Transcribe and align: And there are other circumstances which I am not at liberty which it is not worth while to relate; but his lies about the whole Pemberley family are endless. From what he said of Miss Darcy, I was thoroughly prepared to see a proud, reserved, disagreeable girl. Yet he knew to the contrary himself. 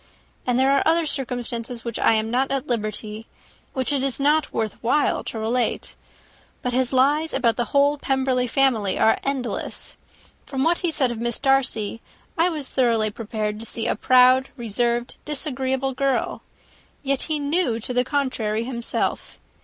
And 0.47 0.57
there 0.57 0.71
are 0.71 0.81
other 0.83 1.05
circumstances 1.05 1.85
which 1.85 1.99
I 1.99 2.13
am 2.13 2.31
not 2.31 2.49
at 2.49 2.65
liberty 2.65 3.27
which 3.73 3.93
it 3.93 4.01
is 4.01 4.19
not 4.19 4.51
worth 4.51 4.81
while 4.81 5.23
to 5.25 5.37
relate; 5.37 5.93
but 6.63 6.73
his 6.73 6.91
lies 6.91 7.35
about 7.35 7.55
the 7.55 7.65
whole 7.65 7.99
Pemberley 7.99 8.47
family 8.47 8.97
are 8.97 9.19
endless. 9.23 9.97
From 10.43 10.63
what 10.63 10.79
he 10.79 10.89
said 10.89 11.11
of 11.11 11.19
Miss 11.21 11.39
Darcy, 11.39 12.01
I 12.35 12.49
was 12.49 12.67
thoroughly 12.67 13.11
prepared 13.11 13.59
to 13.59 13.65
see 13.67 13.85
a 13.85 13.95
proud, 13.95 14.49
reserved, 14.57 15.17
disagreeable 15.23 15.93
girl. 15.93 16.41
Yet 17.03 17.21
he 17.29 17.37
knew 17.37 17.79
to 17.81 17.93
the 17.93 18.03
contrary 18.03 18.63
himself. 18.63 19.37